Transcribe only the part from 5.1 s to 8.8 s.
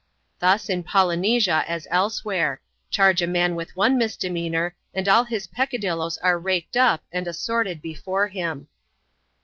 his peccadilloes are raked up and assorted before him.